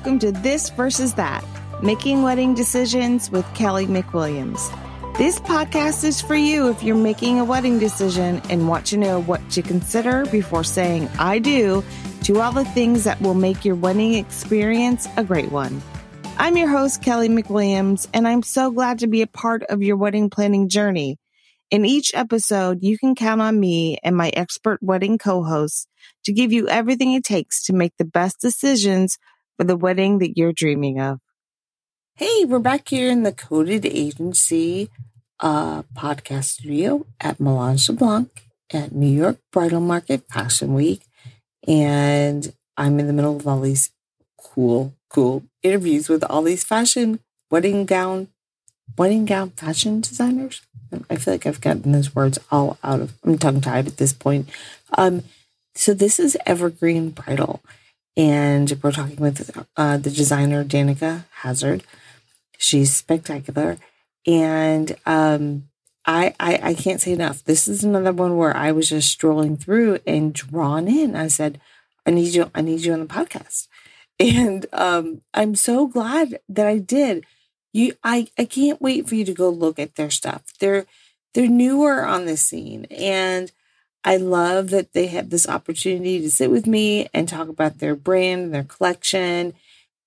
welcome 0.00 0.18
to 0.18 0.32
This 0.32 0.70
versus 0.70 1.12
That 1.12 1.44
Making 1.82 2.22
Wedding 2.22 2.54
Decisions 2.54 3.30
with 3.30 3.44
Kelly 3.52 3.84
McWilliams. 3.84 4.58
This 5.18 5.38
podcast 5.38 6.04
is 6.04 6.22
for 6.22 6.34
you 6.34 6.70
if 6.70 6.82
you're 6.82 6.96
making 6.96 7.38
a 7.38 7.44
wedding 7.44 7.78
decision 7.78 8.40
and 8.48 8.66
want 8.66 8.86
to 8.86 8.96
know 8.96 9.20
what 9.20 9.46
to 9.50 9.60
consider 9.60 10.24
before 10.32 10.64
saying 10.64 11.10
I 11.18 11.38
do 11.38 11.84
to 12.22 12.40
all 12.40 12.50
the 12.50 12.64
things 12.64 13.04
that 13.04 13.20
will 13.20 13.34
make 13.34 13.66
your 13.66 13.74
wedding 13.74 14.14
experience 14.14 15.06
a 15.18 15.24
great 15.24 15.52
one. 15.52 15.82
I'm 16.38 16.56
your 16.56 16.70
host, 16.70 17.02
Kelly 17.02 17.28
McWilliams, 17.28 18.08
and 18.14 18.26
I'm 18.26 18.42
so 18.42 18.70
glad 18.70 19.00
to 19.00 19.06
be 19.06 19.20
a 19.20 19.26
part 19.26 19.64
of 19.64 19.82
your 19.82 19.98
wedding 19.98 20.30
planning 20.30 20.70
journey. 20.70 21.18
In 21.70 21.84
each 21.84 22.14
episode, 22.14 22.82
you 22.82 22.98
can 22.98 23.14
count 23.14 23.42
on 23.42 23.60
me 23.60 23.98
and 24.02 24.16
my 24.16 24.30
expert 24.30 24.82
wedding 24.82 25.18
co-hosts 25.18 25.86
to 26.24 26.32
give 26.32 26.52
you 26.52 26.68
everything 26.68 27.12
it 27.12 27.22
takes 27.22 27.62
to 27.64 27.74
make 27.74 27.92
the 27.98 28.04
best 28.06 28.40
decisions 28.40 29.18
for 29.60 29.64
the 29.64 29.76
wedding 29.76 30.20
that 30.20 30.38
you're 30.38 30.54
dreaming 30.54 30.98
of. 30.98 31.20
Hey, 32.14 32.46
we're 32.46 32.60
back 32.60 32.88
here 32.88 33.10
in 33.10 33.24
the 33.24 33.32
Coded 33.32 33.84
Agency 33.84 34.88
uh, 35.38 35.82
podcast 35.94 36.44
studio 36.44 37.04
at 37.20 37.38
Melange 37.38 37.86
Blanc 37.88 38.30
at 38.72 38.92
New 38.92 39.14
York 39.14 39.36
Bridal 39.52 39.82
Market 39.82 40.24
Fashion 40.32 40.72
Week. 40.72 41.02
And 41.68 42.54
I'm 42.78 42.98
in 42.98 43.06
the 43.06 43.12
middle 43.12 43.36
of 43.36 43.46
all 43.46 43.60
these 43.60 43.90
cool, 44.38 44.94
cool 45.10 45.44
interviews 45.62 46.08
with 46.08 46.24
all 46.24 46.40
these 46.40 46.64
fashion 46.64 47.20
wedding 47.50 47.84
gown, 47.84 48.28
wedding 48.96 49.26
gown 49.26 49.50
fashion 49.50 50.00
designers. 50.00 50.62
I 51.10 51.16
feel 51.16 51.34
like 51.34 51.44
I've 51.44 51.60
gotten 51.60 51.92
those 51.92 52.14
words 52.14 52.38
all 52.50 52.78
out 52.82 53.00
of, 53.00 53.12
I'm 53.24 53.36
tongue 53.36 53.60
tied 53.60 53.88
at 53.88 53.98
this 53.98 54.14
point. 54.14 54.48
Um, 54.96 55.22
so 55.74 55.92
this 55.92 56.18
is 56.18 56.38
Evergreen 56.46 57.10
Bridal 57.10 57.60
and 58.16 58.78
we're 58.82 58.92
talking 58.92 59.16
with 59.16 59.50
uh, 59.76 59.96
the 59.96 60.10
designer 60.10 60.64
Danica 60.64 61.24
Hazard. 61.42 61.84
She's 62.58 62.94
spectacular, 62.94 63.78
and 64.26 64.96
um, 65.06 65.68
I, 66.06 66.34
I 66.38 66.60
I 66.62 66.74
can't 66.74 67.00
say 67.00 67.12
enough. 67.12 67.44
This 67.44 67.68
is 67.68 67.84
another 67.84 68.12
one 68.12 68.36
where 68.36 68.56
I 68.56 68.72
was 68.72 68.90
just 68.90 69.10
strolling 69.10 69.56
through 69.56 70.00
and 70.06 70.34
drawn 70.34 70.88
in. 70.88 71.16
I 71.16 71.28
said, 71.28 71.60
"I 72.06 72.10
need 72.10 72.34
you. 72.34 72.50
I 72.54 72.60
need 72.60 72.80
you 72.80 72.92
on 72.92 73.00
the 73.00 73.06
podcast," 73.06 73.68
and 74.20 74.66
um, 74.72 75.22
I'm 75.32 75.54
so 75.54 75.86
glad 75.86 76.40
that 76.48 76.66
I 76.66 76.78
did. 76.78 77.24
You, 77.72 77.94
I 78.04 78.28
I 78.38 78.44
can't 78.44 78.82
wait 78.82 79.08
for 79.08 79.14
you 79.14 79.24
to 79.24 79.32
go 79.32 79.48
look 79.48 79.78
at 79.78 79.94
their 79.96 80.10
stuff. 80.10 80.42
They're 80.58 80.86
they're 81.34 81.48
newer 81.48 82.04
on 82.04 82.26
the 82.26 82.36
scene 82.36 82.86
and 82.86 83.52
I 84.04 84.16
love 84.16 84.70
that 84.70 84.92
they 84.92 85.08
have 85.08 85.30
this 85.30 85.48
opportunity 85.48 86.20
to 86.20 86.30
sit 86.30 86.50
with 86.50 86.66
me 86.66 87.08
and 87.12 87.28
talk 87.28 87.48
about 87.48 87.78
their 87.78 87.94
brand 87.94 88.42
and 88.42 88.54
their 88.54 88.64
collection. 88.64 89.54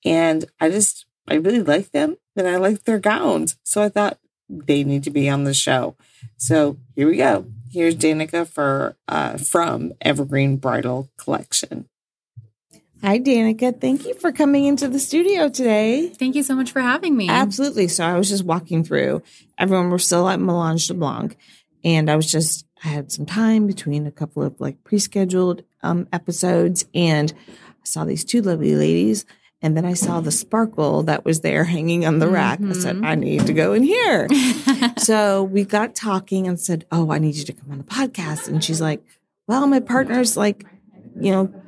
And 0.03 0.45
I 0.59 0.69
just, 0.69 1.05
I 1.27 1.35
really 1.35 1.61
like 1.61 1.91
them 1.91 2.17
and 2.35 2.47
I 2.47 2.57
like 2.57 2.83
their 2.83 2.99
gowns. 2.99 3.57
So 3.63 3.81
I 3.81 3.89
thought 3.89 4.17
they 4.49 4.83
need 4.83 5.03
to 5.03 5.11
be 5.11 5.29
on 5.29 5.43
the 5.43 5.53
show. 5.53 5.95
So 6.37 6.77
here 6.95 7.07
we 7.07 7.17
go. 7.17 7.45
Here's 7.71 7.95
Danica 7.95 8.47
for 8.47 8.97
uh, 9.07 9.37
from 9.37 9.93
Evergreen 10.01 10.57
Bridal 10.57 11.09
Collection. 11.17 11.87
Hi, 13.01 13.19
Danica. 13.19 13.81
Thank 13.81 14.05
you 14.05 14.13
for 14.13 14.31
coming 14.31 14.65
into 14.65 14.87
the 14.87 14.99
studio 14.99 15.49
today. 15.49 16.07
Thank 16.07 16.35
you 16.35 16.43
so 16.43 16.55
much 16.55 16.71
for 16.71 16.81
having 16.81 17.17
me. 17.17 17.27
Absolutely. 17.27 17.89
So 17.89 18.05
I 18.05 18.17
was 18.17 18.29
just 18.29 18.45
walking 18.45 18.83
through. 18.83 19.23
Everyone, 19.57 19.89
we're 19.89 19.97
still 19.97 20.29
at 20.29 20.39
Melange 20.39 20.87
de 20.87 20.93
Blanc, 20.93 21.35
and 21.83 22.09
I 22.09 22.15
was 22.15 22.31
just 22.31 22.65
I 22.83 22.89
had 22.89 23.11
some 23.11 23.25
time 23.25 23.67
between 23.67 24.05
a 24.05 24.11
couple 24.11 24.43
of 24.43 24.59
like 24.59 24.83
pre-scheduled 24.83 25.63
um, 25.81 26.07
episodes, 26.11 26.85
and 26.93 27.33
I 27.57 27.85
saw 27.85 28.05
these 28.05 28.23
two 28.23 28.41
lovely 28.41 28.75
ladies. 28.75 29.25
And 29.61 29.77
then 29.77 29.85
I 29.85 29.93
saw 29.93 30.19
the 30.19 30.29
sparkle 30.29 31.03
that 31.03 31.23
was 31.23 31.39
there 31.39 31.63
hanging 31.63 32.05
on 32.05 32.19
the 32.19 32.27
rack. 32.27 32.59
Mm-hmm. 32.59 32.71
I 32.71 32.73
said, 32.73 32.95
mm-hmm. 32.97 33.05
I 33.05 33.15
need 33.15 33.47
to 33.47 33.53
go 33.53 33.71
in 33.71 33.83
here. 33.83 34.27
so 34.97 35.41
we 35.43 35.63
got 35.63 35.95
talking 35.95 36.49
and 36.49 36.59
said, 36.59 36.85
Oh, 36.91 37.11
I 37.13 37.17
need 37.17 37.35
you 37.35 37.45
to 37.45 37.53
come 37.53 37.71
on 37.71 37.77
the 37.77 37.85
podcast. 37.85 38.49
And 38.49 38.61
she's 38.61 38.81
like, 38.81 39.01
Well, 39.47 39.65
my 39.67 39.79
partner's 39.79 40.35
like, 40.35 40.65
you 41.17 41.31
know, 41.31 41.63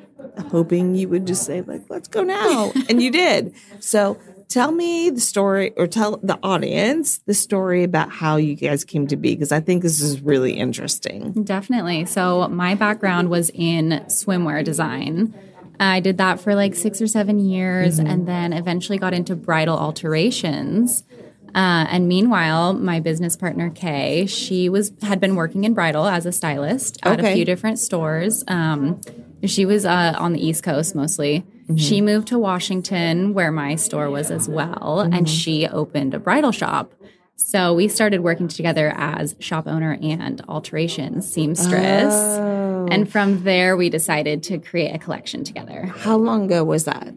hoping 0.49 0.95
you 0.95 1.07
would 1.07 1.25
just 1.25 1.45
say, 1.45 1.61
like, 1.61 1.83
let's 1.89 2.09
go 2.09 2.23
now. 2.23 2.73
and 2.89 3.01
you 3.01 3.11
did. 3.11 3.53
So 3.79 4.19
tell 4.49 4.71
me 4.71 5.09
the 5.09 5.21
story 5.21 5.71
or 5.77 5.87
tell 5.87 6.17
the 6.17 6.39
audience 6.43 7.19
the 7.19 7.33
story 7.33 7.83
about 7.83 8.11
how 8.11 8.37
you 8.37 8.55
guys 8.55 8.83
came 8.83 9.07
to 9.07 9.15
be 9.15 9.33
because 9.33 9.51
I 9.51 9.59
think 9.59 9.83
this 9.83 10.01
is 10.01 10.21
really 10.21 10.53
interesting. 10.53 11.43
Definitely. 11.43 12.05
So, 12.05 12.47
my 12.47 12.75
background 12.75 13.29
was 13.29 13.51
in 13.53 14.03
swimwear 14.07 14.63
design. 14.63 15.33
I 15.79 15.99
did 15.99 16.17
that 16.19 16.39
for 16.39 16.55
like 16.55 16.75
six 16.75 17.01
or 17.01 17.07
seven 17.07 17.39
years 17.39 17.99
mm-hmm. 17.99 18.07
and 18.07 18.27
then 18.27 18.53
eventually 18.53 18.97
got 18.97 19.13
into 19.13 19.35
bridal 19.35 19.77
alterations. 19.77 21.03
Uh, 21.53 21.87
and 21.89 22.07
meanwhile, 22.07 22.73
my 22.73 22.99
business 22.99 23.37
partner 23.37 23.69
Kay, 23.69 24.25
she 24.25 24.67
was 24.67 24.91
had 25.01 25.21
been 25.21 25.35
working 25.35 25.63
in 25.63 25.73
bridal 25.73 26.05
as 26.05 26.25
a 26.25 26.31
stylist 26.31 26.99
at 27.03 27.19
okay. 27.19 27.31
a 27.31 27.35
few 27.35 27.45
different 27.45 27.79
stores. 27.79 28.43
Um, 28.47 28.99
she 29.45 29.65
was 29.65 29.85
uh, 29.85 30.15
on 30.17 30.33
the 30.33 30.45
East 30.45 30.63
Coast 30.63 30.95
mostly. 30.95 31.45
Mm-hmm. 31.65 31.77
She 31.77 32.01
moved 32.01 32.27
to 32.27 32.37
Washington, 32.37 33.33
where 33.33 33.51
my 33.51 33.75
store 33.75 34.09
was 34.09 34.29
as 34.29 34.47
well, 34.47 35.01
mm-hmm. 35.03 35.13
and 35.13 35.29
she 35.29 35.67
opened 35.67 36.13
a 36.13 36.19
bridal 36.19 36.51
shop. 36.51 36.93
So 37.37 37.73
we 37.73 37.87
started 37.87 38.21
working 38.21 38.47
together 38.47 38.93
as 38.95 39.35
shop 39.39 39.67
owner 39.67 39.97
and 40.01 40.41
alterations 40.47 41.31
seamstress. 41.31 42.13
Oh. 42.13 42.87
And 42.89 43.11
from 43.11 43.43
there, 43.43 43.75
we 43.75 43.89
decided 43.89 44.43
to 44.43 44.59
create 44.59 44.95
a 44.95 44.99
collection 44.99 45.43
together. 45.43 45.87
How 45.87 46.17
long 46.17 46.45
ago 46.45 46.63
was 46.63 46.85
that? 46.85 47.13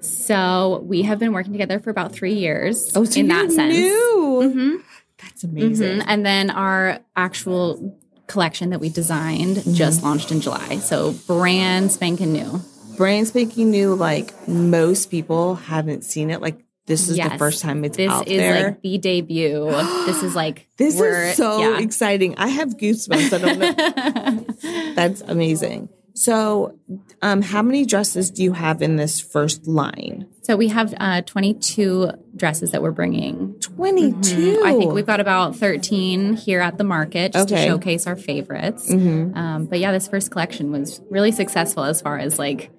So 0.00 0.84
we 0.84 1.02
have 1.02 1.18
been 1.18 1.32
working 1.32 1.52
together 1.52 1.80
for 1.80 1.90
about 1.90 2.12
three 2.12 2.34
years. 2.34 2.96
Oh, 2.96 3.04
so 3.04 3.20
in 3.20 3.28
that 3.28 3.50
sense. 3.50 3.74
Mm-hmm. 3.74 4.76
That's 5.18 5.44
amazing. 5.44 5.98
Mm-hmm. 5.98 6.08
And 6.08 6.24
then 6.24 6.50
our 6.50 7.00
actual 7.16 7.98
collection 8.28 8.70
that 8.70 8.78
we 8.80 8.88
designed 8.88 9.56
mm-hmm. 9.56 9.74
just 9.74 10.02
launched 10.02 10.30
in 10.30 10.40
July. 10.40 10.78
So 10.78 11.12
brand 11.26 11.90
spanking 11.90 12.32
new. 12.32 12.62
Brand 12.98 13.28
spanking 13.28 13.70
new, 13.70 13.94
like 13.94 14.48
most 14.48 15.10
people 15.10 15.54
haven't 15.54 16.04
seen 16.04 16.30
it. 16.30 16.42
Like 16.42 16.62
this 16.86 17.08
is 17.08 17.16
yes. 17.16 17.30
the 17.30 17.38
first 17.38 17.62
time 17.62 17.84
it's 17.84 17.96
this 17.96 18.10
out 18.10 18.26
is 18.26 18.64
like 18.64 18.82
the 18.82 18.98
debut. 18.98 19.66
this 20.06 20.22
is 20.22 20.34
like 20.34 20.68
this 20.76 21.00
is 21.00 21.36
so 21.36 21.60
yeah. 21.60 21.78
exciting. 21.78 22.34
I 22.36 22.48
have 22.48 22.76
goosebumps. 22.76 23.32
I 23.32 23.38
don't 23.38 23.58
know. 23.58 24.92
That's 24.94 25.20
amazing. 25.22 25.88
So, 26.14 26.76
um, 27.22 27.42
how 27.42 27.62
many 27.62 27.86
dresses 27.86 28.32
do 28.32 28.42
you 28.42 28.52
have 28.52 28.82
in 28.82 28.96
this 28.96 29.20
first 29.20 29.68
line? 29.68 30.26
So 30.42 30.56
we 30.56 30.66
have 30.66 30.92
uh, 30.98 31.22
22 31.22 32.10
dresses 32.34 32.72
that 32.72 32.82
we're 32.82 32.90
bringing. 32.90 33.54
22. 33.60 34.18
Mm-hmm. 34.18 34.66
I 34.66 34.72
think 34.72 34.94
we've 34.94 35.06
got 35.06 35.20
about 35.20 35.54
13 35.54 36.32
here 36.32 36.60
at 36.60 36.76
the 36.76 36.82
market 36.82 37.34
just 37.34 37.52
okay. 37.52 37.62
to 37.62 37.70
showcase 37.70 38.08
our 38.08 38.16
favorites. 38.16 38.90
Mm-hmm. 38.90 39.38
Um, 39.38 39.66
but 39.66 39.78
yeah, 39.78 39.92
this 39.92 40.08
first 40.08 40.32
collection 40.32 40.72
was 40.72 41.00
really 41.08 41.30
successful 41.30 41.84
as 41.84 42.02
far 42.02 42.18
as 42.18 42.36
like 42.36 42.72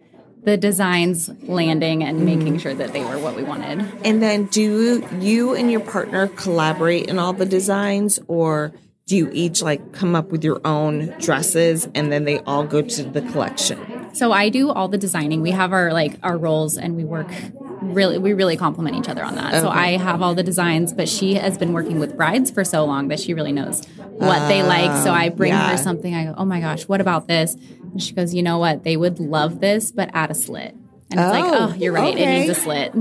the 0.44 0.58
designs 0.58 1.30
landing 1.44 2.04
and 2.04 2.26
making 2.26 2.60
sure 2.60 2.74
that 2.74 2.94
they 2.94 3.04
were 3.04 3.20
what 3.20 3.36
we 3.36 3.44
wanted. 3.44 3.86
And 4.06 4.22
then, 4.22 4.46
do 4.46 5.08
you 5.20 5.54
and 5.56 5.72
your 5.72 5.82
partner 5.82 6.28
collaborate 6.28 7.08
in 7.08 7.20
all 7.20 7.34
the 7.34 7.46
designs, 7.46 8.20
or 8.28 8.74
do 9.06 9.18
you 9.18 9.30
each 9.34 9.62
like 9.62 9.92
come 9.92 10.16
up 10.16 10.32
with 10.32 10.44
your 10.44 10.62
own 10.64 11.08
dresses 11.20 11.88
and 11.96 12.12
then 12.12 12.26
they 12.26 12.40
all 12.42 12.64
go 12.64 12.82
to 12.82 13.04
the 13.04 13.22
collection? 13.22 14.14
So 14.14 14.32
I 14.32 14.50
do 14.50 14.70
all 14.70 14.88
the 14.88 14.98
designing. 14.98 15.42
We 15.42 15.52
have 15.52 15.74
our 15.74 15.92
like 15.92 16.14
our 16.24 16.38
roles 16.38 16.78
and 16.78 16.96
we 16.96 17.04
work 17.04 17.28
really 17.82 18.18
we 18.18 18.34
really 18.34 18.56
complement 18.56 18.98
each 18.98 19.10
other 19.10 19.24
on 19.24 19.36
that. 19.36 19.54
Okay. 19.54 19.62
So 19.62 19.70
I 19.70 19.98
have 19.98 20.22
all 20.22 20.36
the 20.36 20.44
designs, 20.44 20.94
but 20.94 21.10
she 21.10 21.34
has 21.36 21.58
been 21.58 21.74
working 21.74 22.00
with 22.00 22.16
brides 22.16 22.52
for 22.52 22.64
so 22.64 22.86
long 22.86 23.08
that 23.08 23.20
she 23.20 23.34
really 23.34 23.52
knows 23.52 23.84
what 24.20 24.42
uh, 24.42 24.48
they 24.48 24.62
like. 24.62 25.04
So 25.04 25.12
I 25.12 25.30
bring 25.30 25.54
yeah. 25.54 25.72
her 25.72 25.78
something. 25.78 26.14
I 26.14 26.26
go, 26.26 26.36
"Oh 26.38 26.46
my 26.46 26.60
gosh, 26.60 26.88
what 26.88 27.02
about 27.02 27.28
this?" 27.28 27.56
And 27.92 28.02
she 28.02 28.14
goes, 28.14 28.34
"You 28.34 28.44
know 28.44 28.58
what? 28.58 28.84
They 28.84 28.98
would 28.98 29.20
love 29.20 29.60
this, 29.60 29.92
but 29.92 30.10
add 30.14 30.32
a 30.32 30.36
slit." 30.36 30.76
And 31.12 31.20
it's 31.20 31.22
oh, 31.22 31.32
like, 31.32 31.44
"Oh, 31.46 31.74
you're 31.76 31.94
right. 31.94 32.14
Okay. 32.14 32.24
It 32.24 32.48
needs 32.48 32.58
a 32.58 32.62
slit." 32.62 32.94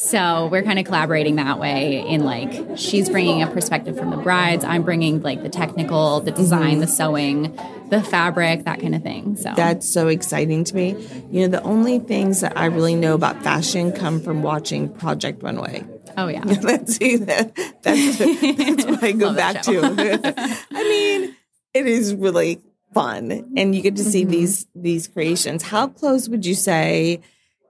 So 0.00 0.48
we're 0.50 0.62
kind 0.62 0.78
of 0.78 0.86
collaborating 0.86 1.36
that 1.36 1.58
way 1.58 2.06
in 2.08 2.24
like 2.24 2.78
she's 2.78 3.10
bringing 3.10 3.42
a 3.42 3.46
perspective 3.46 3.98
from 3.98 4.10
the 4.10 4.16
brides, 4.16 4.64
I'm 4.64 4.82
bringing 4.82 5.20
like 5.20 5.42
the 5.42 5.50
technical, 5.50 6.20
the 6.20 6.30
design, 6.30 6.72
mm-hmm. 6.72 6.80
the 6.80 6.86
sewing, 6.86 7.58
the 7.90 8.02
fabric, 8.02 8.64
that 8.64 8.80
kind 8.80 8.94
of 8.94 9.02
thing. 9.02 9.36
So 9.36 9.52
That's 9.54 9.92
so 9.92 10.08
exciting 10.08 10.64
to 10.64 10.74
me. 10.74 10.96
You 11.30 11.42
know, 11.42 11.48
the 11.48 11.62
only 11.62 11.98
things 11.98 12.40
that 12.40 12.56
I 12.56 12.66
really 12.66 12.94
know 12.94 13.14
about 13.14 13.42
fashion 13.42 13.92
come 13.92 14.20
from 14.22 14.42
watching 14.42 14.88
Project 14.88 15.42
Runway. 15.42 15.84
Oh 16.16 16.28
yeah. 16.28 16.44
Let's 16.62 16.98
that's 16.98 17.20
that, 17.26 17.54
that's 17.82 18.18
that's 18.18 18.86
what 18.86 19.04
I 19.04 19.12
go 19.18 19.34
back 19.34 19.60
to. 19.62 19.80
I 20.70 20.82
mean, 20.82 21.36
it 21.74 21.86
is 21.86 22.14
really 22.14 22.62
fun 22.92 23.52
and 23.56 23.74
you 23.74 23.82
get 23.82 23.96
to 23.96 24.04
see 24.04 24.22
mm-hmm. 24.22 24.30
these 24.30 24.66
these 24.74 25.08
creations. 25.08 25.62
How 25.62 25.88
close 25.88 26.28
would 26.28 26.44
you 26.44 26.54
say 26.54 27.20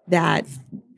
that 0.09 0.47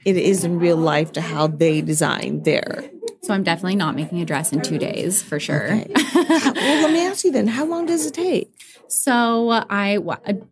it 0.05 0.17
is 0.17 0.45
in 0.45 0.59
real 0.59 0.77
life 0.77 1.13
to 1.13 1.21
how 1.21 1.47
they 1.47 1.81
design 1.81 2.43
their 2.43 2.91
So 3.23 3.35
I'm 3.35 3.43
definitely 3.43 3.77
not 3.77 3.95
making 3.95 4.21
a 4.21 4.25
dress 4.25 4.53
in 4.53 4.63
two 4.63 4.79
days 4.79 5.23
for 5.23 5.39
sure. 5.39 5.73
Okay. 5.73 5.93
well, 5.95 6.83
let 6.83 6.93
me 6.93 7.07
ask 7.07 7.25
you 7.25 7.31
then, 7.31 7.47
how 7.47 7.65
long 7.65 7.87
does 7.87 8.07
it 8.07 8.15
take? 8.15 8.53
So 8.89 9.51
I, 9.71 9.99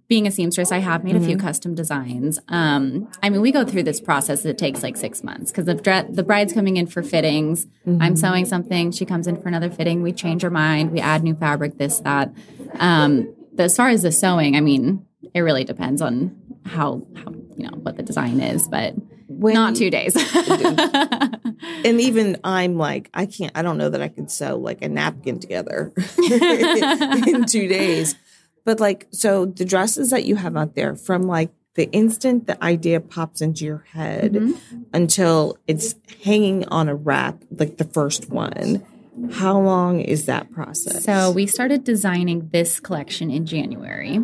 being 0.09 0.27
a 0.27 0.31
seamstress, 0.31 0.73
I 0.73 0.79
have 0.79 1.05
made 1.05 1.15
a 1.15 1.21
few 1.21 1.37
custom 1.37 1.75
designs. 1.75 2.39
Um, 2.49 3.11
I 3.23 3.29
mean, 3.29 3.43
we 3.43 3.53
go 3.53 3.67
through 3.67 3.83
this 3.83 4.01
process. 4.01 4.47
It 4.47 4.57
takes 4.57 4.83
like 4.83 4.97
six 4.97 5.23
months 5.23 5.51
because 5.51 5.67
the 5.67 6.07
the 6.11 6.23
bride's 6.23 6.55
coming 6.55 6.79
in 6.79 6.87
for 6.87 7.03
fittings. 7.03 7.67
I'm 7.87 8.17
sewing 8.17 8.47
something. 8.47 8.93
She 8.93 9.05
comes 9.05 9.27
in 9.27 9.41
for 9.43 9.49
another 9.49 9.69
fitting. 9.69 10.03
We 10.03 10.13
change 10.13 10.41
her 10.41 10.51
mind. 10.51 10.91
We 10.91 11.01
add 11.01 11.23
new 11.23 11.35
fabric. 11.35 11.77
This 11.77 12.01
that. 12.01 12.33
Um, 12.79 13.35
as 13.61 13.77
far 13.77 13.89
as 13.89 14.03
the 14.03 14.13
sewing, 14.13 14.57
I 14.57 14.61
mean, 14.61 15.07
it 15.35 15.41
really 15.41 15.65
depends 15.65 16.03
on 16.03 16.37
how, 16.67 17.07
how 17.17 17.31
you 17.57 17.65
know 17.69 17.77
what 17.77 17.97
the 17.97 18.03
design 18.03 18.41
is, 18.41 18.69
but 18.69 18.95
When 19.29 19.55
not 19.55 19.77
two 19.77 19.91
days. 19.91 20.17
And 21.85 22.01
even 22.01 22.39
I'm 22.43 22.77
like, 22.77 23.11
I 23.15 23.27
can't, 23.27 23.53
I 23.55 23.63
don't 23.63 23.77
know 23.79 23.89
that 23.91 24.01
I 24.03 24.09
could 24.09 24.31
sew 24.31 24.57
like 24.57 24.83
a 24.83 24.89
napkin 24.89 25.39
together 25.41 25.93
in 26.19 27.45
two 27.47 27.69
days. 27.69 28.15
But 28.65 28.81
like, 28.81 29.07
so 29.11 29.47
the 29.47 29.65
dresses 29.65 30.11
that 30.11 30.25
you 30.25 30.37
have 30.37 30.57
out 30.57 30.75
there 30.75 30.95
from 30.95 31.23
like 31.23 31.51
the 31.75 31.91
instant 31.93 32.47
the 32.47 32.63
idea 32.63 33.01
pops 33.01 33.41
into 33.41 33.65
your 33.65 33.85
head 33.93 34.33
Mm-hmm. 34.33 34.83
until 34.93 35.59
it's 35.67 35.95
hanging 36.25 36.67
on 36.69 36.89
a 36.89 36.95
rack, 36.95 37.37
like 37.51 37.77
the 37.79 37.85
first 37.85 38.29
one, 38.31 38.85
how 39.33 39.59
long 39.59 40.01
is 40.01 40.27
that 40.27 40.51
process? 40.53 41.05
so 41.05 41.31
we 41.31 41.47
started 41.47 41.85
designing 41.85 42.49
this 42.53 42.81
collection 42.81 43.31
in 43.31 43.47
January. 43.47 44.19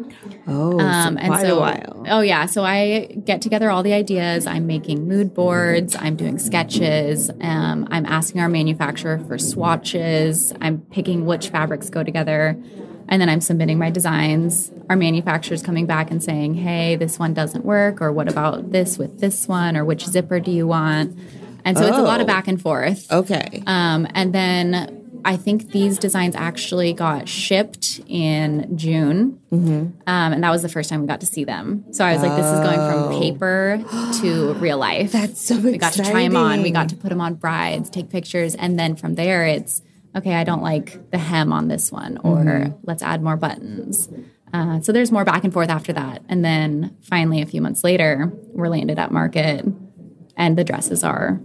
oh, 0.47 0.79
Um, 0.81 1.19
so 1.19 1.27
quite 1.27 1.49
a 1.49 1.57
while. 1.57 2.05
Oh 2.09 2.21
yeah, 2.21 2.47
so 2.47 2.65
I 2.65 3.07
get 3.25 3.43
together 3.43 3.71
all 3.71 3.83
the 3.83 3.93
ideas. 3.93 4.47
I'm 4.47 4.67
making 4.67 5.07
mood 5.09 5.35
boards. 5.35 5.97
I'm 5.99 6.17
doing 6.17 6.39
sketches. 6.39 7.31
Um, 7.41 7.87
I'm 7.91 8.07
asking 8.07 8.41
our 8.41 8.49
manufacturer 8.49 9.19
for 9.27 9.39
swatches. 9.39 10.53
I'm 10.61 10.81
picking 10.81 11.27
which 11.27 11.49
fabrics 11.49 11.91
go 11.91 12.03
together, 12.03 12.57
and 13.09 13.21
then 13.21 13.29
I'm 13.29 13.41
submitting 13.41 13.79
my 13.79 13.91
designs. 13.91 14.71
Our 14.89 14.97
manufacturer's 14.97 15.63
coming 15.63 15.87
back 15.87 16.11
and 16.11 16.23
saying, 16.23 16.55
"Hey, 16.55 16.97
this 16.97 17.19
one 17.19 17.35
doesn't 17.35 17.65
work," 17.65 18.01
or 18.01 18.13
"What 18.13 18.29
about 18.29 18.73
this 18.73 18.99
with 18.99 19.21
this 19.21 19.47
one?" 19.49 19.77
or 19.77 19.85
"Which 19.85 20.05
zipper 20.07 20.41
do 20.41 20.51
you 20.51 20.67
want?" 20.67 21.17
And 21.67 21.77
so 21.77 21.85
it's 21.85 21.99
a 21.99 22.03
lot 22.03 22.21
of 22.21 22.25
Oh. 22.25 22.29
back 22.29 22.49
and 22.49 22.61
forth. 22.61 23.11
Okay. 23.13 23.63
Um, 23.67 24.07
and 24.15 24.33
then 24.33 25.03
I 25.25 25.37
think 25.37 25.73
these 25.73 25.99
designs 25.99 26.35
actually 26.37 26.93
got 26.93 27.29
shipped 27.29 28.01
in 28.07 28.77
June. 28.77 29.41
Um, 29.53 29.93
and 30.07 30.45
that 30.45 30.51
was 30.51 30.63
the 30.63 30.69
first 30.69 30.89
time 30.89 31.01
we 31.01 31.07
got 31.09 31.21
to 31.21 31.27
see 31.27 31.43
them. 31.45 31.85
So 31.91 32.05
I 32.05 32.13
was 32.13 32.23
like, 32.23 32.37
this 32.37 32.47
is 32.47 32.61
going 32.61 32.77
from 33.11 33.21
paper 33.21 33.85
to 34.23 34.53
real 34.55 34.79
life. 34.79 35.11
Oh. 35.15 35.19
That's 35.21 35.41
so 35.45 35.55
exciting. 35.57 35.73
we 35.73 35.79
got 35.79 35.93
to 35.95 36.03
try 36.05 36.23
them 36.23 36.37
on. 36.37 36.63
We 36.63 36.71
got 36.71 36.89
to 36.91 36.97
put 36.97 37.09
them 37.09 37.21
on 37.21 37.35
brides, 37.35 37.91
take 37.91 38.09
pictures. 38.11 38.55
And 38.55 38.79
then 38.79 38.95
from 38.97 39.15
there, 39.17 39.45
it's 39.45 39.83
okay, 40.15 40.35
I 40.35 40.45
don't 40.45 40.63
like 40.63 41.11
the 41.11 41.19
hem 41.19 41.53
on 41.53 41.69
this 41.69 41.91
one, 41.93 42.19
or 42.23 42.37
Mm-hmm. 42.37 42.77
let's 42.85 43.03
add 43.03 43.23
more 43.23 43.37
buttons. 43.37 44.09
Uh, 44.55 44.81
so 44.81 44.93
there's 44.93 45.11
more 45.11 45.25
back 45.25 45.43
and 45.45 45.53
forth 45.53 45.69
after 45.69 45.93
that. 45.93 46.23
And 46.29 46.45
then 46.45 46.97
finally, 47.03 47.43
a 47.43 47.47
few 47.47 47.61
months 47.61 47.83
later, 47.83 48.33
we're 48.53 48.69
landed 48.69 48.99
at 48.99 49.11
market 49.11 49.67
and 50.37 50.57
the 50.57 50.65
dresses 50.65 51.03
are 51.03 51.41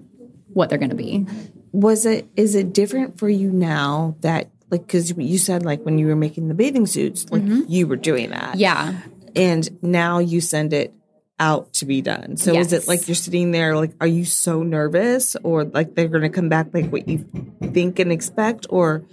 what 0.54 0.70
they're 0.70 0.78
going 0.78 0.90
to 0.90 0.96
be. 0.96 1.26
was 1.72 2.06
it 2.06 2.28
is 2.36 2.56
it 2.56 2.74
different 2.74 3.18
for 3.20 3.30
you 3.30 3.50
now 3.52 4.16
that 4.22 4.50
like 4.70 4.82
because 4.86 5.12
you 5.18 5.38
said 5.38 5.64
like 5.64 5.82
when 5.84 5.98
you 5.98 6.08
were 6.08 6.16
making 6.16 6.48
the 6.48 6.54
bathing 6.54 6.86
suits 6.86 7.30
like 7.32 7.44
you 7.70 7.88
were 7.88 7.96
doing 7.96 8.30
that 8.32 8.52
Mm-hmm. 8.56 8.60
Yeah. 8.60 9.02
and 9.36 9.70
now 9.84 10.20
you 10.20 10.42
send 10.42 10.74
it 10.74 10.94
out 11.40 11.74
to 11.74 11.86
be 11.86 12.02
done 12.02 12.38
so 12.38 12.54
is 12.54 12.72
it 12.74 12.88
like 12.88 13.08
you're 13.08 13.16
sitting 13.16 13.52
there 13.52 13.76
like 13.76 13.94
are 14.00 14.08
you 14.08 14.26
so 14.26 14.62
nervous 14.64 15.36
or 15.44 15.64
like 15.64 15.96
they're 15.96 16.08
gonna 16.08 16.30
come 16.30 16.50
back 16.50 16.68
like 16.74 16.90
what 16.92 17.08
you 17.08 17.26
think 17.74 17.98
and 18.00 18.12
expect 18.12 18.66
or 18.70 19.04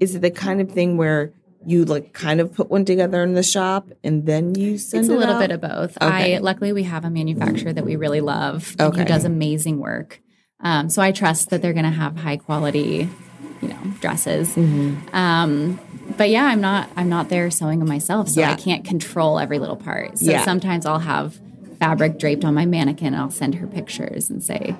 is 0.00 0.14
it 0.14 0.20
the 0.22 0.30
kind 0.30 0.60
of 0.60 0.70
thing 0.70 0.96
where 0.96 1.32
you 1.66 1.84
like 1.86 2.12
kind 2.12 2.40
of 2.40 2.52
put 2.52 2.68
one 2.70 2.84
together 2.84 3.22
in 3.22 3.32
the 3.32 3.42
shop 3.42 3.88
and 4.04 4.26
then 4.26 4.54
you 4.54 4.76
send 4.76 5.00
It's 5.04 5.10
a 5.10 5.14
it 5.14 5.18
little 5.18 5.34
out? 5.36 5.40
bit 5.40 5.50
of 5.50 5.60
both. 5.62 5.96
Okay. 6.00 6.36
I 6.36 6.38
luckily 6.38 6.72
we 6.74 6.82
have 6.82 7.06
a 7.06 7.10
manufacturer 7.10 7.72
that 7.72 7.86
we 7.86 7.96
really 7.96 8.20
love 8.20 8.76
and 8.78 8.88
Okay. 8.92 8.98
who 9.00 9.04
does 9.06 9.24
amazing 9.24 9.78
work. 9.78 10.20
Um, 10.64 10.88
so 10.90 11.02
I 11.02 11.12
trust 11.12 11.50
that 11.50 11.62
they're 11.62 11.72
going 11.74 11.84
to 11.84 11.90
have 11.90 12.16
high 12.16 12.38
quality, 12.38 13.08
you 13.62 13.68
know, 13.68 13.76
dresses. 14.00 14.48
Mm-hmm. 14.56 15.14
Um, 15.14 15.78
but 16.16 16.30
yeah, 16.30 16.44
I'm 16.46 16.60
not 16.60 16.88
I'm 16.96 17.08
not 17.08 17.28
there 17.28 17.50
sewing 17.50 17.78
them 17.80 17.88
myself, 17.88 18.28
so 18.30 18.40
Yeah. 18.40 18.50
I 18.52 18.54
can't 18.56 18.84
control 18.84 19.38
every 19.38 19.58
little 19.58 19.76
part. 19.76 20.18
So 20.18 20.30
Yeah. 20.30 20.44
sometimes 20.44 20.86
I'll 20.86 20.98
have 20.98 21.38
fabric 21.78 22.18
draped 22.18 22.44
on 22.44 22.54
my 22.54 22.66
mannequin 22.66 23.08
and 23.08 23.16
I'll 23.16 23.30
send 23.30 23.56
her 23.56 23.66
pictures 23.66 24.30
and 24.30 24.42
say. 24.42 24.74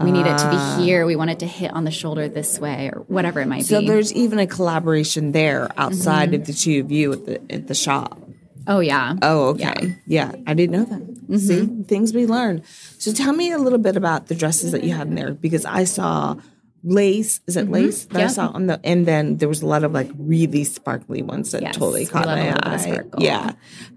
We 0.00 0.10
need 0.10 0.26
it 0.26 0.36
to 0.38 0.50
be 0.50 0.82
here. 0.84 1.06
We 1.06 1.14
want 1.14 1.30
it 1.30 1.38
to 1.38 1.46
hit 1.46 1.70
on 1.72 1.84
the 1.84 1.92
shoulder 1.92 2.26
this 2.28 2.58
way, 2.58 2.90
or 2.92 3.02
whatever 3.06 3.40
it 3.40 3.46
might 3.46 3.60
Ah. 3.62 3.66
so 3.66 3.80
be. 3.80 3.86
there's 3.86 4.12
even 4.12 4.40
a 4.40 4.46
collaboration 4.46 5.30
there 5.30 5.70
outside 5.76 6.30
Mm-hmm. 6.32 6.40
of 6.40 6.46
the 6.48 6.52
two 6.52 6.80
of 6.80 6.90
you 6.90 7.12
at 7.12 7.26
the 7.26 7.40
at 7.52 7.66
the 7.68 7.74
shop 7.76 8.20
oh 8.66 8.80
yeah. 8.80 9.14
Oh, 9.22 9.48
okay. 9.50 9.94
Yeah, 10.06 10.32
I 10.48 10.54
didn't 10.54 10.72
know 10.72 10.84
that. 10.84 11.13
Mm-hmm. 11.28 11.36
See, 11.36 11.82
things 11.84 12.12
we 12.14 12.26
learn. 12.26 12.62
So 12.98 13.12
tell 13.12 13.32
me 13.32 13.52
a 13.52 13.58
little 13.58 13.78
bit 13.78 13.96
about 13.96 14.26
the 14.26 14.34
dresses 14.34 14.72
that 14.72 14.84
you 14.84 14.92
had 14.92 15.08
in 15.08 15.14
there 15.14 15.32
because 15.34 15.64
I 15.64 15.84
saw 15.84 16.36
lace. 16.84 17.40
Is 17.46 17.56
it 17.56 17.64
mm-hmm. 17.64 17.72
lace 17.72 18.04
that 18.06 18.22
I 18.22 18.26
saw 18.28 18.48
on 18.48 18.66
the? 18.66 18.78
And 18.84 19.06
then 19.06 19.38
there 19.38 19.48
was 19.48 19.62
a 19.62 19.66
lot 19.66 19.84
of 19.84 19.92
like 19.92 20.10
really 20.16 20.64
sparkly 20.64 21.22
ones 21.22 21.50
that 21.52 21.62
Yes, 21.62 21.76
totally 21.76 22.06
caught 22.06 22.26
my 22.26 22.52
little 22.52 22.52
bit 22.52 23.06
of 23.06 23.14
eye. 23.14 23.24
Yeah. 23.24 23.52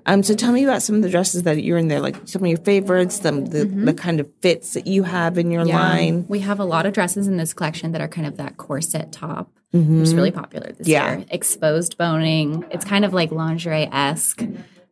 Um. 0.05 0.23
So 0.23 0.33
tell 0.33 0.51
me 0.51 0.63
about 0.63 0.81
some 0.81 0.95
of 0.95 1.01
the 1.01 1.09
dresses 1.09 1.43
that 1.43 1.61
you're 1.61 1.77
in 1.77 1.89
there, 1.89 1.99
like 1.99 2.15
some 2.25 2.43
of 2.43 2.47
your 2.47 2.59
favorites, 2.59 3.21
some 3.21 3.45
the 3.45 3.65
mm-hmm. 3.65 3.85
the 3.85 3.93
kind 3.93 4.19
of 4.19 4.31
fits 4.41 4.73
that 4.73 4.87
you 4.87 5.03
have 5.03 5.37
in 5.37 5.51
your 5.51 5.65
Yeah. 5.65 5.77
line. 5.77 6.25
We 6.27 6.39
have 6.39 6.59
a 6.59 6.65
lot 6.65 6.85
of 6.85 6.93
dresses 6.93 7.27
in 7.27 7.37
this 7.37 7.53
collection 7.53 7.91
that 7.91 8.01
are 8.01 8.07
kind 8.07 8.25
of 8.25 8.37
that 8.37 8.57
corset 8.57 9.11
top, 9.11 9.51
which 9.71 9.83
is 9.83 10.15
really 10.15 10.31
popular 10.31 10.71
this 10.71 10.87
Yeah. 10.87 11.17
year. 11.17 11.25
Exposed 11.29 11.97
boning. 11.97 12.65
It's 12.71 12.85
kind 12.85 13.05
of 13.05 13.13
like 13.13 13.31
lingerie 13.31 13.89
esque. 13.91 14.43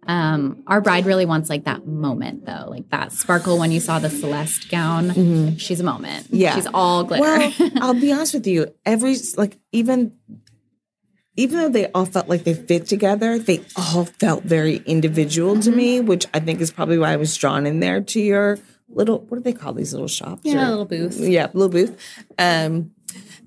Um, 0.07 0.63
our 0.68 0.81
bride 0.81 1.06
really 1.06 1.25
wants 1.25 1.50
like 1.50 1.66
that 1.66 1.88
moment 1.88 2.46
though, 2.46 2.66
like 2.69 2.90
that 2.90 3.12
sparkle 3.12 3.57
when 3.57 3.72
you 3.72 3.80
saw 3.80 3.98
the 4.00 4.10
Celeste 4.10 4.69
gown. 4.69 5.57
She's 5.57 5.80
a 5.80 5.84
moment. 5.84 6.28
Yeah. 6.30 6.54
She's 6.56 6.68
all 6.74 7.04
glitter. 7.04 7.22
Well, 7.24 7.54
I'll 7.81 7.94
be 7.94 8.12
honest 8.13 8.34
with 8.34 8.46
you. 8.48 8.68
Every 8.86 9.16
like 9.38 9.57
even 9.72 10.13
even 11.38 11.60
though 11.60 11.69
they 11.69 11.88
all 11.92 12.06
felt 12.06 12.30
like 12.30 12.44
they 12.46 12.54
fit 12.54 12.88
together, 12.88 13.38
they 13.38 13.62
all 13.75 14.06
felt 14.06 14.44
very 14.44 14.78
individual 14.86 15.60
to 15.60 15.72
me, 15.72 15.98
Mm-hmm. 15.98 16.07
which 16.07 16.28
I 16.34 16.40
think 16.40 16.62
is 16.62 16.72
probably 16.72 16.98
why 16.98 17.12
I 17.12 17.18
was 17.18 17.36
drawn 17.36 17.66
in 17.66 17.80
there 17.81 18.02
to 18.02 18.22
your 18.22 18.57
little 18.88 19.19
what 19.28 19.38
do 19.38 19.44
they 19.44 19.54
call 19.54 19.74
these 19.74 19.92
little 19.92 20.07
shops? 20.07 20.42
yeah, 20.46 20.63
or- 20.63 20.68
a 20.68 20.69
little 20.69 20.86
booth. 20.86 21.19
yeah, 21.19 21.48
little 21.54 21.69
booth. 21.69 21.98
Um, 22.38 22.92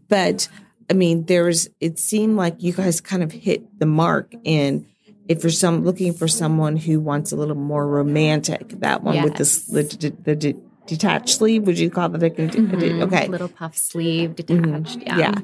but 0.08 0.48
I 0.90 0.94
mean, 0.94 1.24
there's 1.26 1.68
it 1.80 1.98
seemed 1.98 2.36
like 2.36 2.62
you 2.62 2.72
guys 2.72 3.00
kind 3.00 3.22
of 3.22 3.30
hit 3.32 3.78
the 3.78 3.86
mark 3.86 4.34
in 4.44 4.86
if 5.28 5.42
you're 5.44 5.50
some 5.50 5.84
looking 5.84 6.14
for 6.14 6.26
someone 6.26 6.76
who 6.76 6.98
wants 6.98 7.32
a 7.32 7.36
little 7.36 7.54
more 7.54 7.86
romantic, 7.86 8.68
that 8.80 9.02
one 9.02 9.22
with 9.22 9.36
this 9.36 9.64
the, 9.66 9.82
the, 10.24 10.34
the, 10.34 10.56
detached 10.88 11.28
sleeve, 11.28 11.66
would 11.66 11.78
you 11.78 11.90
call 11.90 12.08
that 12.08 12.22
a, 12.22 12.30
de- 12.30 12.48
mm-hmm. 12.48 13.02
okay? 13.02 13.28
Little 13.28 13.48
puff 13.48 13.76
sleeve 13.76 14.34
detached. 14.34 14.98
Mm-hmm. 14.98 15.00
Yeah. 15.02 15.18
Yeah. 15.18 15.34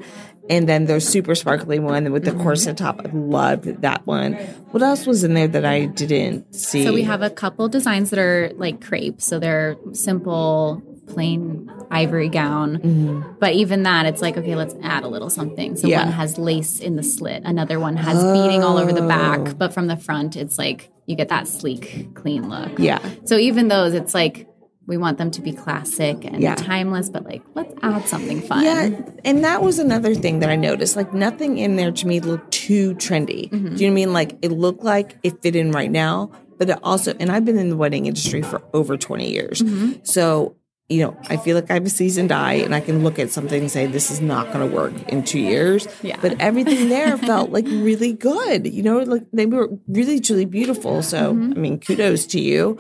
And 0.50 0.68
then 0.68 0.86
the 0.86 1.00
super 1.00 1.34
sparkly 1.34 1.78
one 1.78 2.10
with 2.12 2.24
the 2.24 2.32
mm-hmm. 2.32 2.42
corset 2.42 2.76
top. 2.76 3.00
I 3.04 3.10
loved 3.12 3.82
that 3.82 4.06
one. 4.06 4.34
What 4.72 4.82
else 4.82 5.06
was 5.06 5.22
in 5.22 5.34
there 5.34 5.48
that 5.48 5.64
I 5.64 5.84
didn't 5.84 6.54
see? 6.54 6.84
So 6.84 6.92
we 6.92 7.02
have 7.02 7.22
a 7.22 7.30
couple 7.30 7.68
designs 7.68 8.10
that 8.10 8.18
are 8.18 8.50
like 8.56 8.84
crepe. 8.84 9.22
So 9.22 9.38
they're 9.38 9.76
simple, 9.92 10.82
plain 11.06 11.70
ivory 11.90 12.28
gown. 12.28 13.36
But 13.38 13.52
even 13.54 13.84
that, 13.84 14.06
it's 14.06 14.20
like, 14.20 14.36
okay, 14.36 14.54
let's 14.54 14.74
add 14.82 15.04
a 15.04 15.08
little 15.08 15.30
something. 15.30 15.76
So 15.76 15.86
Yeah. 15.86 16.04
one 16.04 16.12
has 16.12 16.38
lace 16.38 16.80
in 16.80 16.96
the 16.96 17.02
slit, 17.02 17.42
another 17.44 17.78
one 17.78 17.96
has 17.96 18.22
beading 18.22 18.62
all 18.62 18.78
over 18.78 18.92
the 18.92 19.06
back. 19.06 19.40
Oh. 19.40 19.54
But 19.54 19.72
from 19.72 19.86
the 19.86 19.96
front, 19.96 20.36
it's 20.36 20.58
like 20.58 20.90
you 21.06 21.16
get 21.16 21.28
that 21.28 21.46
sleek, 21.46 22.14
clean 22.14 22.48
look. 22.48 22.78
Yeah. 22.78 22.98
So 23.24 23.36
even 23.36 23.68
those, 23.68 23.94
it's 23.94 24.14
like 24.14 24.48
we 24.86 24.96
want 24.96 25.18
them 25.18 25.30
to 25.30 25.40
be 25.40 25.52
classic 25.52 26.24
and 26.24 26.40
Yeah. 26.40 26.54
timeless, 26.54 27.08
but 27.08 27.24
like 27.24 27.42
let's 27.54 27.72
add 27.82 28.06
something 28.06 28.40
fun. 28.42 28.64
Yeah, 28.64 28.90
and 29.24 29.44
that 29.44 29.62
was 29.62 29.78
another 29.78 30.14
thing 30.14 30.40
that 30.40 30.50
I 30.50 30.56
noticed. 30.56 30.96
Like 30.96 31.14
nothing 31.14 31.58
in 31.58 31.76
there 31.76 31.92
to 31.92 32.06
me 32.06 32.20
looked 32.20 32.50
too 32.50 32.94
trendy. 32.94 33.50
Mm-hmm. 33.50 33.76
Do 33.76 33.84
you 33.84 33.90
know 33.90 33.92
what 33.92 34.00
I 34.00 34.04
mean? 34.04 34.12
Like 34.12 34.38
it 34.42 34.52
looked 34.52 34.84
like 34.84 35.16
it 35.22 35.40
fit 35.42 35.56
in 35.56 35.72
right 35.72 35.90
now, 35.90 36.30
but 36.58 36.68
it 36.68 36.78
also. 36.82 37.14
And 37.18 37.30
I've 37.32 37.44
been 37.44 37.58
in 37.58 37.70
the 37.70 37.76
wedding 37.76 38.06
industry 38.06 38.42
for 38.42 38.62
over 38.72 38.96
twenty 38.96 39.30
years, 39.32 39.62
mm-hmm. 39.62 40.04
so 40.04 40.56
you 40.90 41.00
know 41.00 41.16
I 41.30 41.38
feel 41.38 41.56
like 41.56 41.70
I 41.70 41.74
have 41.74 41.86
a 41.86 41.90
seasoned 41.90 42.30
eye, 42.30 42.54
and 42.54 42.74
I 42.74 42.80
can 42.80 43.02
look 43.02 43.18
at 43.18 43.30
something 43.30 43.62
and 43.62 43.70
say 43.70 43.86
this 43.86 44.10
is 44.10 44.20
not 44.20 44.52
going 44.52 44.68
to 44.68 44.76
work 44.76 44.92
in 45.08 45.24
two 45.24 45.40
years. 45.40 45.88
Yeah. 46.02 46.18
But 46.20 46.40
everything 46.40 46.90
there 46.90 47.16
felt 47.30 47.50
like 47.50 47.64
really 47.66 48.12
good. 48.12 48.66
You 48.66 48.82
know, 48.82 48.98
like 48.98 49.24
they 49.32 49.46
were 49.46 49.70
really 49.88 50.20
truly 50.20 50.44
beautiful. 50.44 51.02
So 51.02 51.32
mm-hmm. 51.32 51.52
I 51.52 51.56
mean, 51.56 51.80
kudos 51.80 52.26
to 52.26 52.40
you. 52.40 52.78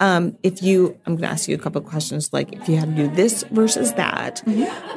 Um, 0.00 0.36
if 0.42 0.62
you, 0.62 0.98
I'm 1.06 1.14
going 1.14 1.22
to 1.22 1.28
ask 1.32 1.48
you 1.48 1.54
a 1.54 1.58
couple 1.58 1.80
of 1.80 1.86
questions. 1.86 2.32
Like, 2.32 2.52
if 2.52 2.68
you 2.68 2.76
had 2.76 2.96
to 2.96 3.08
do 3.08 3.14
this 3.14 3.44
versus 3.50 3.92
that, 3.94 4.42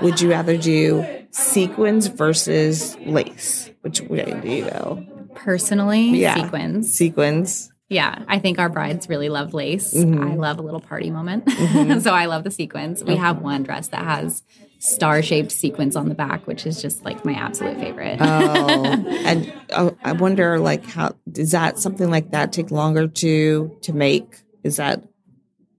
would 0.01 0.19
you 0.19 0.29
rather 0.31 0.57
do 0.57 1.05
sequins 1.31 2.07
versus 2.07 2.97
lace? 3.05 3.69
Which 3.81 4.01
way 4.01 4.39
do 4.41 4.49
you 4.49 4.63
go? 4.65 5.05
Personally, 5.35 6.09
Yeah. 6.09 6.35
sequins. 6.35 6.93
Sequins. 6.93 7.71
Yeah, 7.89 8.23
I 8.27 8.39
think 8.39 8.59
our 8.59 8.67
brides 8.67 9.07
really 9.07 9.29
love 9.29 9.53
lace. 9.53 9.93
Mm-hmm. 9.93 10.21
I 10.21 10.35
love 10.35 10.59
a 10.59 10.61
little 10.61 10.81
party 10.81 11.09
moment. 11.09 11.49
so 12.01 12.11
I 12.11 12.25
love 12.25 12.43
the 12.43 12.51
sequins. 12.51 13.01
We 13.03 13.15
have 13.15 13.41
one 13.41 13.63
dress 13.63 13.87
that 13.89 14.03
has 14.03 14.43
star 14.79 15.21
shaped 15.21 15.51
sequins 15.51 15.95
on 15.95 16.09
the 16.09 16.15
back, 16.15 16.47
which 16.47 16.65
is 16.65 16.81
just 16.81 17.05
like 17.05 17.23
my 17.23 17.33
absolute 17.33 17.79
favorite. 17.79 18.17
Oh, 18.19 18.83
and 19.25 19.53
oh, 19.71 19.95
I 20.03 20.11
wonder, 20.11 20.59
like, 20.59 20.85
how 20.85 21.15
does 21.31 21.51
that 21.51 21.79
something 21.79 22.09
like 22.09 22.31
that 22.31 22.51
take 22.51 22.71
longer 22.71 23.07
to 23.07 23.77
to 23.83 23.93
make? 23.93 24.41
Is 24.67 24.75
that 24.77 25.03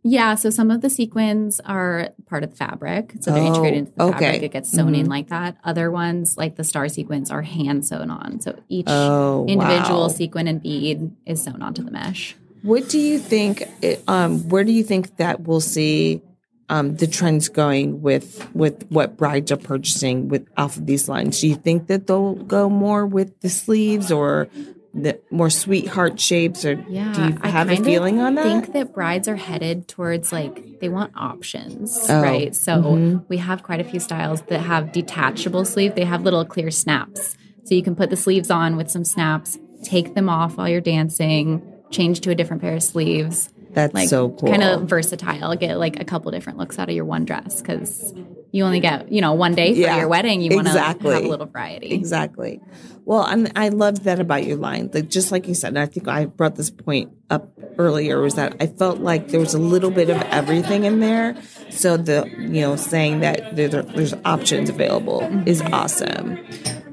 yeah, 0.04 0.36
so 0.36 0.48
some 0.48 0.70
of 0.70 0.80
the 0.80 0.88
sequins 0.88 1.60
are 1.60 2.10
part 2.26 2.42
of 2.44 2.50
the 2.50 2.56
fabric. 2.56 3.14
So 3.20 3.30
they're 3.32 3.42
Oh, 3.42 3.46
integrated 3.48 3.78
into 3.80 3.92
the 3.92 4.02
okay. 4.04 4.18
fabric. 4.18 4.42
It 4.44 4.52
gets 4.52 4.70
sewn 4.70 4.94
in 4.94 5.06
like 5.06 5.28
that. 5.28 5.56
Other 5.64 5.90
ones, 5.90 6.36
like 6.36 6.56
the 6.56 6.64
star 6.64 6.88
sequins, 6.88 7.30
are 7.30 7.42
hand 7.42 7.84
sewn 7.84 8.08
on. 8.10 8.40
So 8.40 8.58
each 8.68 8.86
Oh, 8.88 9.44
individual 9.46 10.02
wow. 10.02 10.08
sequin 10.08 10.46
and 10.48 10.62
bead 10.62 11.10
is 11.26 11.42
sewn 11.42 11.60
onto 11.62 11.82
the 11.82 11.90
mesh. 11.90 12.36
What 12.62 12.88
do 12.88 12.98
you 12.98 13.18
think? 13.18 13.64
it- 13.82 14.02
Um, 14.08 14.48
where 14.48 14.64
do 14.64 14.72
you 14.72 14.82
think 14.84 15.16
that 15.18 15.40
we'll 15.42 15.60
see 15.60 16.22
um, 16.70 16.96
the 16.96 17.06
trends 17.06 17.48
going 17.48 18.00
with 18.02 18.46
with 18.54 18.84
what 18.90 19.16
brides 19.16 19.50
are 19.50 19.56
purchasing 19.56 20.28
with 20.28 20.46
off 20.56 20.76
of 20.76 20.86
these 20.86 21.08
lines? 21.08 21.40
Do 21.40 21.48
you 21.48 21.54
think 21.56 21.86
that 21.88 22.06
they'll 22.06 22.34
go 22.34 22.68
more 22.70 23.04
with 23.04 23.40
the 23.40 23.48
sleeves 23.50 24.12
or 24.12 24.48
the 24.94 25.20
more 25.30 25.50
sweetheart 25.50 26.18
shapes, 26.18 26.64
or 26.64 26.82
Yeah, 26.88 27.12
do 27.12 27.22
you 27.22 27.38
have 27.50 27.70
a 27.70 27.76
feeling 27.76 28.20
on 28.20 28.34
that? 28.36 28.46
I 28.46 28.48
think 28.48 28.72
that 28.72 28.94
brides 28.94 29.28
are 29.28 29.36
headed 29.36 29.86
towards 29.88 30.32
like 30.32 30.80
they 30.80 30.88
want 30.88 31.12
options, 31.16 31.96
Oh, 32.04 32.12
mm-hmm. 32.12 32.22
right? 32.22 32.54
So 32.56 33.22
we 33.28 33.36
have 33.38 33.62
quite 33.62 33.80
a 33.80 33.84
few 33.84 34.00
styles 34.00 34.42
that 34.42 34.60
have 34.60 34.92
detachable 34.92 35.64
sleeve. 35.64 35.94
They 35.94 36.04
have 36.04 36.22
little 36.22 36.44
clear 36.44 36.70
snaps, 36.70 37.36
so 37.64 37.74
you 37.74 37.82
can 37.82 37.94
put 37.96 38.10
the 38.10 38.16
sleeves 38.16 38.50
on 38.50 38.76
with 38.76 38.90
some 38.90 39.04
snaps, 39.04 39.58
take 39.82 40.14
them 40.14 40.28
off 40.28 40.56
while 40.56 40.68
you're 40.68 40.80
dancing, 40.80 41.62
change 41.90 42.20
to 42.20 42.30
a 42.30 42.34
different 42.34 42.62
pair 42.62 42.74
of 42.74 42.82
sleeves. 42.82 43.50
That's 43.78 43.94
Like 43.94 44.08
so 44.08 44.30
cool. 44.30 44.50
kind 44.50 44.64
of 44.64 44.88
versatile. 44.88 45.54
Get 45.54 45.78
like 45.78 46.00
a 46.00 46.04
couple 46.04 46.32
different 46.32 46.58
looks 46.58 46.80
out 46.80 46.88
of 46.88 46.96
your 46.96 47.04
one 47.04 47.24
dress 47.24 47.62
because 47.62 48.12
you 48.50 48.64
only 48.64 48.80
get 48.80 49.12
you 49.12 49.20
know 49.20 49.34
one 49.34 49.54
day 49.54 49.72
for 49.72 49.78
Yeah, 49.78 49.98
your 49.98 50.08
wedding. 50.08 50.40
You 50.40 50.56
want 50.56 50.66
to 50.66 50.72
exactly. 50.72 51.14
have 51.14 51.24
a 51.24 51.28
little 51.28 51.46
variety. 51.46 51.92
Exactly. 51.92 52.60
Well, 53.04 53.24
and 53.24 53.52
I 53.54 53.68
love 53.68 54.02
that 54.02 54.18
about 54.18 54.44
your 54.44 54.56
line. 54.56 54.90
Like 54.92 55.08
just 55.08 55.30
like 55.30 55.46
you 55.46 55.54
said, 55.54 55.68
and 55.68 55.78
I 55.78 55.86
think 55.86 56.08
I 56.08 56.24
brought 56.26 56.56
this 56.56 56.70
point 56.70 57.12
up 57.30 57.52
earlier 57.78 58.20
was 58.20 58.34
that 58.34 58.56
I 58.58 58.66
felt 58.66 58.98
like 58.98 59.28
there 59.28 59.38
was 59.38 59.54
a 59.54 59.60
little 59.60 59.92
bit 59.92 60.10
of 60.10 60.20
everything 60.22 60.84
in 60.84 60.98
there. 60.98 61.40
So 61.70 61.96
the 61.96 62.28
you 62.36 62.62
know 62.62 62.74
saying 62.74 63.20
that 63.20 63.54
there, 63.54 63.68
there's 63.68 64.14
options 64.24 64.70
available 64.70 65.22
is 65.46 65.62
mm-hmm. 65.62 65.72
awesome. 65.72 66.38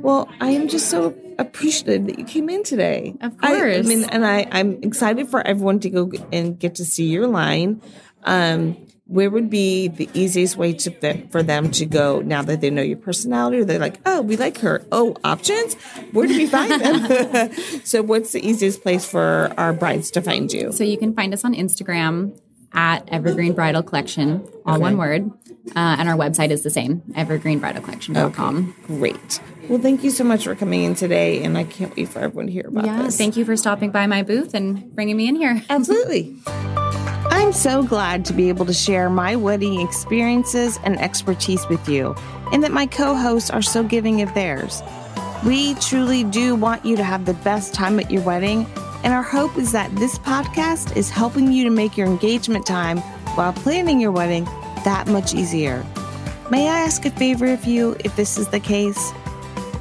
Well, 0.01 0.29
I 0.39 0.51
am 0.51 0.67
just 0.67 0.91
so 0.91 1.15
appreciative 1.39 2.07
that 2.07 2.19
you 2.19 2.25
came 2.25 2.49
in 2.49 2.63
today. 2.63 3.15
Of 3.21 3.35
I, 3.41 3.75
I 3.75 3.81
mean, 3.81 4.03
and 4.05 4.25
I 4.25 4.47
I'm 4.51 4.81
excited 4.83 5.29
for 5.29 5.45
everyone 5.45 5.79
to 5.81 5.89
go 5.89 6.11
and 6.31 6.57
get 6.59 6.75
to 6.75 6.85
see 6.85 7.05
your 7.05 7.27
line. 7.27 7.81
Um, 8.23 8.77
where 9.07 9.29
would 9.29 9.51
be 9.51 9.87
the 9.87 10.09
easiest 10.13 10.57
way 10.57 10.73
to 10.73 11.27
for 11.29 11.43
them 11.43 11.69
to 11.71 11.85
go 11.85 12.21
now 12.21 12.41
that 12.41 12.61
they 12.61 12.71
know 12.71 12.81
your 12.81 12.97
personality? 12.97 13.63
They're 13.63 13.79
like, 13.79 13.99
oh, 14.05 14.21
we 14.21 14.35
like 14.35 14.57
her. 14.59 14.83
Oh, 14.91 15.15
options. 15.23 15.75
Where 16.11 16.27
do 16.27 16.35
we 16.35 16.47
find 16.47 16.81
them? 16.81 17.51
so, 17.83 18.01
what's 18.01 18.31
the 18.31 18.45
easiest 18.45 18.81
place 18.81 19.05
for 19.05 19.53
our 19.57 19.73
brides 19.73 20.09
to 20.11 20.21
find 20.21 20.51
you? 20.51 20.71
So 20.71 20.83
you 20.83 20.97
can 20.97 21.13
find 21.13 21.33
us 21.33 21.45
on 21.45 21.53
Instagram 21.53 22.39
at 22.73 23.07
Evergreen 23.09 23.53
Bridal 23.53 23.83
Collection, 23.83 24.47
all 24.65 24.79
one 24.79 24.97
word. 24.97 25.31
Uh, 25.75 25.95
and 25.97 26.07
our 26.07 26.15
website 26.15 26.51
is 26.51 26.61
the 26.61 26.69
same, 26.69 27.01
evergreenbridalcollection.com. 27.13 28.75
Great. 28.85 29.39
Well, 29.69 29.79
thank 29.79 30.03
you 30.03 30.11
so 30.11 30.23
much 30.23 30.43
for 30.43 30.53
coming 30.55 30.83
in 30.83 30.93
today, 30.93 31.43
and 31.43 31.57
I 31.57 31.63
can't 31.63 31.95
wait 31.95 32.09
for 32.09 32.19
everyone 32.19 32.45
to 32.47 32.51
hear 32.51 32.67
about 32.67 32.85
Yeah, 32.85 33.01
this. 33.03 33.17
thank 33.17 33.35
you 33.35 33.45
for 33.45 33.57
stopping 33.57 33.89
by 33.89 34.05
my 34.05 34.21
booth 34.21 34.53
and 34.53 34.93
bringing 34.93 35.17
me 35.17 35.27
in 35.27 35.35
here. 35.35 35.61
Absolutely. 35.69 36.35
I'm 36.47 37.51
so 37.51 37.81
glad 37.81 38.25
to 38.25 38.33
be 38.33 38.49
able 38.49 38.65
to 38.67 38.73
share 38.73 39.09
my 39.09 39.35
wedding 39.35 39.81
experiences 39.81 40.79
and 40.83 40.99
expertise 41.01 41.67
with 41.67 41.89
you, 41.89 42.13
and 42.51 42.63
that 42.63 42.71
my 42.71 42.85
co 42.85 43.15
hosts 43.15 43.49
are 43.49 43.63
so 43.63 43.81
giving 43.83 44.21
of 44.21 44.31
theirs. 44.35 44.83
We 45.43 45.73
truly 45.75 46.23
do 46.23 46.53
want 46.55 46.85
you 46.85 46.95
to 46.97 47.03
have 47.03 47.25
the 47.25 47.33
best 47.33 47.73
time 47.73 47.99
at 47.99 48.11
your 48.11 48.21
wedding, 48.21 48.67
and 49.03 49.13
our 49.13 49.23
hope 49.23 49.57
is 49.57 49.71
that 49.71 49.93
this 49.95 50.19
podcast 50.19 50.95
is 50.95 51.09
helping 51.09 51.51
you 51.51 51.63
to 51.63 51.71
make 51.71 51.97
your 51.97 52.07
engagement 52.07 52.67
time 52.67 52.99
while 53.35 53.53
planning 53.53 53.99
your 53.99 54.11
wedding 54.11 54.45
that 54.83 55.07
much 55.07 55.33
easier. 55.33 55.83
May 56.51 56.69
I 56.69 56.79
ask 56.81 57.03
a 57.05 57.09
favor 57.11 57.47
of 57.51 57.65
you 57.65 57.95
if 58.05 58.15
this 58.15 58.37
is 58.37 58.47
the 58.49 58.59
case? 58.59 59.11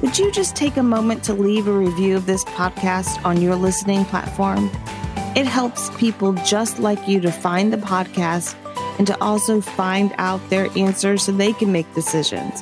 Would 0.01 0.19
you 0.19 0.29
just 0.31 0.55
take 0.55 0.75
a 0.77 0.83
moment 0.83 1.23
to 1.23 1.33
leave 1.33 1.67
a 1.67 1.71
review 1.71 2.17
of 2.17 2.25
this 2.25 2.43
podcast 2.45 3.23
on 3.23 3.41
your 3.41 3.55
listening 3.55 4.03
platform? 4.05 4.69
It 5.35 5.45
helps 5.45 5.89
people 5.97 6.33
just 6.33 6.79
like 6.79 7.07
you 7.07 7.21
to 7.21 7.31
find 7.31 7.71
the 7.71 7.77
podcast 7.77 8.55
and 8.97 9.07
to 9.07 9.21
also 9.21 9.61
find 9.61 10.13
out 10.17 10.49
their 10.49 10.69
answers 10.77 11.23
so 11.23 11.31
they 11.31 11.53
can 11.53 11.71
make 11.71 11.91
decisions. 11.93 12.61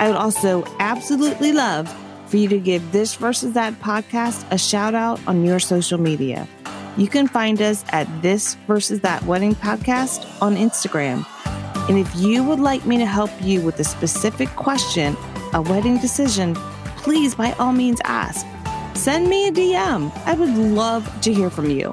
I 0.00 0.08
would 0.08 0.16
also 0.16 0.64
absolutely 0.80 1.52
love 1.52 1.92
for 2.26 2.38
you 2.38 2.48
to 2.48 2.58
give 2.58 2.90
this 2.90 3.14
versus 3.14 3.52
that 3.54 3.74
podcast 3.74 4.44
a 4.50 4.58
shout 4.58 4.94
out 4.94 5.20
on 5.28 5.44
your 5.44 5.60
social 5.60 5.98
media. 5.98 6.48
You 6.96 7.06
can 7.06 7.28
find 7.28 7.62
us 7.62 7.84
at 7.90 8.08
this 8.20 8.54
versus 8.66 9.00
that 9.00 9.22
wedding 9.24 9.54
podcast 9.54 10.26
on 10.42 10.56
Instagram. 10.56 11.24
And 11.88 11.98
if 11.98 12.14
you 12.16 12.42
would 12.42 12.60
like 12.60 12.84
me 12.84 12.98
to 12.98 13.06
help 13.06 13.30
you 13.40 13.60
with 13.60 13.78
a 13.78 13.84
specific 13.84 14.48
question, 14.56 15.16
a 15.54 15.62
wedding 15.62 15.98
decision, 15.98 16.54
please 16.96 17.36
by 17.36 17.52
all 17.52 17.72
means 17.72 18.00
ask. 18.04 18.44
Send 18.94 19.28
me 19.28 19.48
a 19.48 19.52
DM. 19.52 20.12
I 20.26 20.34
would 20.34 20.50
love 20.50 21.08
to 21.22 21.32
hear 21.32 21.48
from 21.48 21.70
you. 21.70 21.92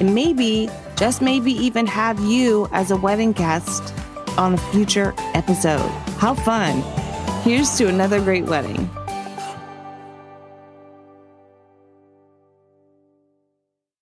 And 0.00 0.14
maybe, 0.14 0.68
just 0.96 1.22
maybe, 1.22 1.52
even 1.52 1.86
have 1.86 2.18
you 2.20 2.68
as 2.72 2.90
a 2.90 2.96
wedding 2.96 3.32
guest 3.32 3.94
on 4.36 4.54
a 4.54 4.58
future 4.58 5.14
episode. 5.34 5.88
How 6.18 6.34
fun! 6.34 6.82
Here's 7.42 7.78
to 7.78 7.86
another 7.86 8.20
great 8.20 8.44
wedding. 8.44 8.90